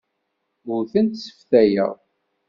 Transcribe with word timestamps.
Ur 0.73 0.81
tent-sseftayeɣ. 0.91 1.93